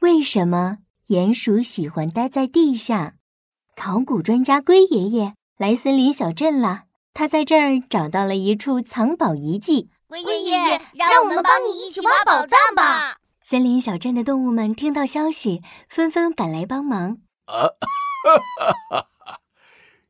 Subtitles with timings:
[0.00, 0.78] 为什么
[1.08, 3.14] 鼹鼠喜欢待在地下？
[3.74, 9.90] 考古专家龟爷爷来森林小镇了，他在这儿找到了一处藏宝遗迹。
[10.06, 13.18] 龟爷爷，让我们帮你一起挖宝藏吧！
[13.42, 17.18] 森林小镇的动物们听到消息，纷纷赶来帮忙。
[17.46, 17.66] 啊，
[18.24, 19.40] 哈哈哈哈！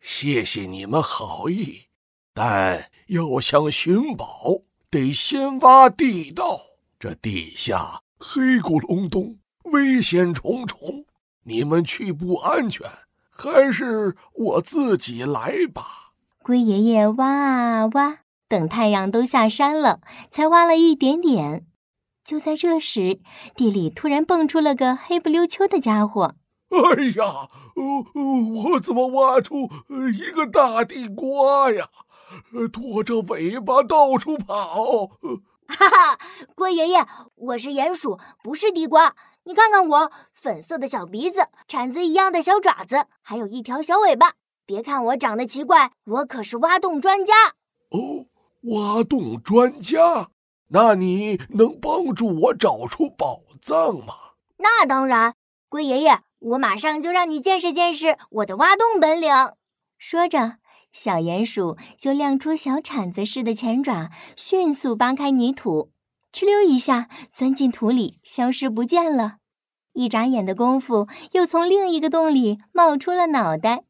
[0.00, 1.86] 谢谢你们好意，
[2.34, 6.60] 但要想寻宝，得先挖地道。
[6.98, 9.38] 这地下黑咕隆咚，
[9.72, 11.04] 危险重重，
[11.44, 12.88] 你们去不安全，
[13.30, 16.12] 还是我自己来吧。
[16.42, 21.66] 龟爷爷挖啊挖，等太阳都下山了，才挖了一点点。
[22.24, 23.20] 就在这时，
[23.54, 26.36] 地里突然蹦出了个黑不溜秋的家伙。
[26.70, 29.68] 哎呀，我怎么挖出
[30.12, 31.88] 一个大地瓜呀？
[32.72, 35.06] 拖着尾巴到处跑。
[35.68, 36.18] 哈哈，
[36.54, 39.16] 龟爷爷，我是鼹鼠，不是地瓜。
[39.48, 44.32] 你看看我，粉色的小鼻子，铲子一样的小爪子，还有一条小尾巴。
[44.66, 47.32] 别看我长得奇怪，我可是挖洞专家。
[47.90, 48.26] 哦，
[48.62, 50.30] 挖洞专家？
[50.70, 54.14] 那你能帮助我找出宝藏吗？
[54.58, 55.36] 那当然，
[55.68, 59.32] 龟爷爷，我马上就让你见识见识我的挖洞本领。
[59.96, 60.56] 说着。
[60.92, 65.90] 小鼹鼠就亮出小铲子似的前爪，迅速扒开泥土，
[66.36, 69.38] 哧溜一下钻进土里，消失不见了。
[69.94, 73.84] 一眨眼的功夫，又从另一个洞里冒出了脑袋。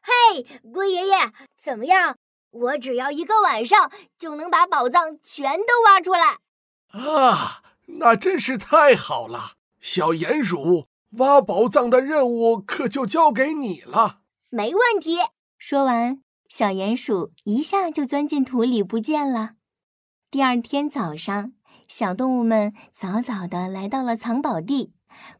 [0.00, 1.14] 嘿，龟爷爷，
[1.62, 2.16] 怎么样？
[2.50, 6.38] 我只要一个晚上就能把宝藏全都挖出来。
[6.98, 7.62] 啊，
[7.98, 9.56] 那真是太好了！
[9.78, 10.86] 小鼹鼠，
[11.18, 14.20] 挖宝藏的任务可就交给你了。
[14.48, 15.18] 没问题。
[15.58, 16.22] 说完。
[16.48, 19.56] 小鼹鼠一下就钻进土里不见了。
[20.30, 21.52] 第二天早上，
[21.88, 24.92] 小动物们早早的来到了藏宝地。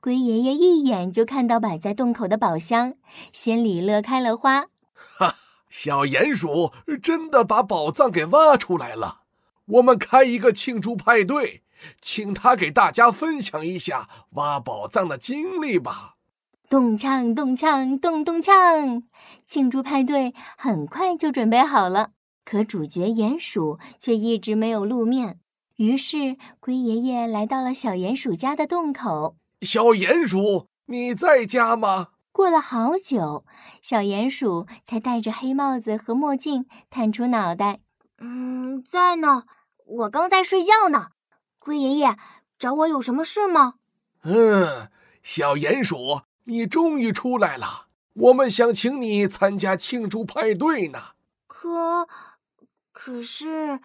[0.00, 2.94] 龟爷爷一眼就看到摆在洞口的宝箱，
[3.32, 4.66] 心里乐开了花。
[4.94, 5.36] 哈，
[5.68, 9.20] 小鼹鼠真的把宝藏给挖出来了！
[9.66, 11.62] 我们开一个庆祝派对，
[12.02, 16.16] 请他给大家分享一下挖宝藏的经历吧。
[16.68, 19.04] 咚锵咚锵咚咚锵，
[19.46, 22.10] 庆祝派对很快就准备好了。
[22.44, 25.38] 可主角鼹鼠却一直没有露面。
[25.80, 29.38] 于是龟爷爷来到了小鼹鼠家的洞口。
[29.62, 32.08] 小鼹鼠，你在家吗？
[32.32, 33.46] 过了好久，
[33.80, 37.80] 小鼹鼠才戴着黑帽子和墨镜探出脑袋。
[38.18, 39.44] 嗯，在呢。
[39.86, 41.12] 我刚在睡觉呢。
[41.58, 42.14] 龟爷爷
[42.58, 43.76] 找我有什么事吗？
[44.24, 44.90] 嗯，
[45.22, 46.20] 小鼹鼠。
[46.44, 50.98] 你终于出来了，我们想请你参加庆祝派对呢。
[51.46, 52.06] 可，
[52.92, 53.80] 可是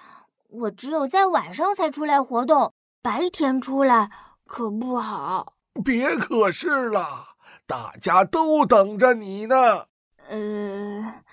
[0.60, 4.10] 我只有在晚上才出来活动，白天出来
[4.46, 5.54] 可不好。
[5.84, 7.36] 别可是了，
[7.68, 9.88] 大家都等着你呢。
[10.28, 11.24] 呃，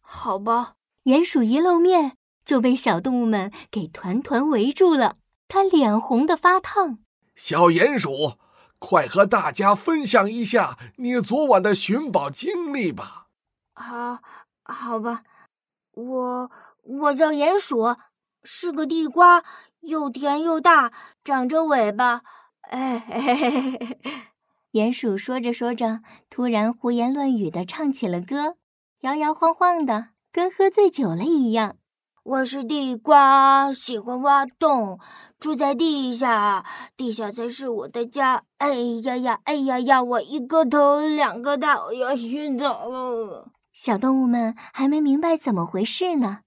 [0.00, 0.74] 好吧。
[1.04, 5.16] 鼹鼠一露面就被小动物们给团团围住了，
[5.48, 6.98] 他脸红的发烫。
[7.34, 8.34] 小鼹鼠。
[8.82, 13.26] 快和大家分享一下你昨晚的寻宝经历吧。
[13.74, 14.20] 好，
[14.64, 15.22] 好吧，
[15.92, 16.50] 我
[16.84, 17.94] 我叫鼹鼠，
[18.42, 19.44] 是个地瓜，
[19.80, 20.92] 又甜又大，
[21.24, 22.22] 长着尾巴。
[22.70, 23.98] 哎嘿嘿嘿嘿嘿！
[24.72, 28.56] 鼹鼠说着说着，突然胡言乱语的唱起了歌，
[29.00, 31.76] 摇摇晃晃的，跟喝醉酒了一样。
[32.22, 35.00] 我是地瓜，喜欢挖洞，
[35.40, 36.64] 住在地下，
[36.96, 38.44] 地下才是我的家。
[38.58, 43.50] 哎呀呀，哎呀呀，我一个头两个大，我要晕倒了。
[43.72, 46.40] 小动物们还没明白怎么回事呢，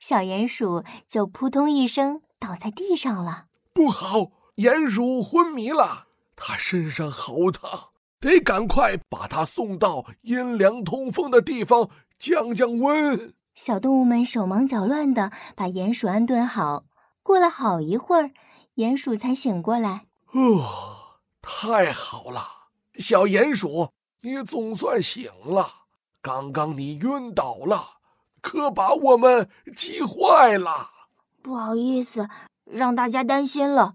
[0.00, 3.44] 小鼹鼠就扑通一声倒在地上了。
[3.74, 13.34] 不好，鼹鼠昏迷了，它身上好烫，得赶快把它送到阴凉通风的地方降降温。
[13.54, 16.84] 小动物们手忙脚乱地把鼹鼠安顿好。
[17.22, 18.30] 过了好一会儿，
[18.76, 20.06] 鼹鼠才醒过来。
[20.32, 22.42] 哦，太好了，
[22.96, 23.90] 小鼹鼠，
[24.22, 25.70] 你总算醒了。
[26.22, 27.99] 刚刚你晕倒了，
[28.40, 30.70] 可把我们急坏了。
[31.42, 32.28] 不好意思，
[32.64, 33.94] 让大家担心了。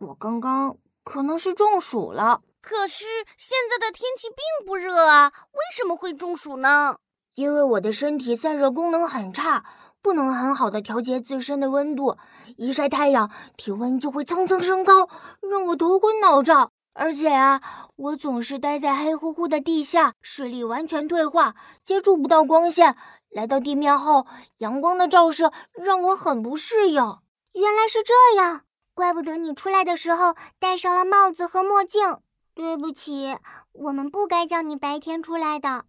[0.00, 2.42] 我刚刚可能是中暑了。
[2.60, 3.04] 可是
[3.36, 6.96] 现在的天气并不热啊，为什么会中暑呢？
[7.34, 9.64] 因为我的身体散热功能很差，
[10.00, 12.16] 不能很好的调节自身的温度，
[12.56, 15.08] 一晒太阳，体温就会蹭蹭升高，
[15.42, 16.70] 让我头昏脑胀。
[16.94, 17.60] 而且啊，
[17.96, 22.96] 我总是待在黑乎乎的地下，视力完全退化，接触不到光线。
[23.34, 24.26] 来到地面后，
[24.58, 27.18] 阳光的照射让我很不适应。
[27.52, 28.62] 原来是这样，
[28.94, 32.20] 怪不得你出来的时候戴上了帽子和墨镜。
[32.54, 33.36] 对不起，
[33.72, 35.86] 我们不该叫你白天出来的。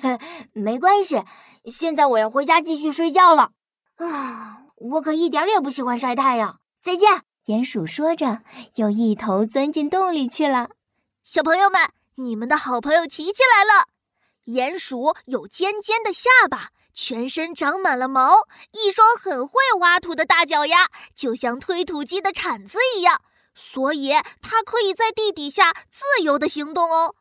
[0.52, 1.24] 没关系，
[1.64, 3.52] 现在我要回家继续睡觉了。
[3.96, 6.60] 啊，我可一点也不喜欢晒太阳。
[6.82, 7.22] 再见。
[7.46, 8.42] 鼹鼠说着，
[8.74, 10.68] 又一头钻进洞里去了。
[11.22, 11.80] 小朋友们，
[12.16, 13.93] 你们的好朋友琪琪来了。
[14.46, 23.22] 鼹鼠有尖尖的下巴，全身长满了毛，一双很会挖土的大脚丫，就像推土机的铲子一样，
[23.54, 24.12] 所以
[24.42, 27.14] 它可以在地底下自由的行动哦。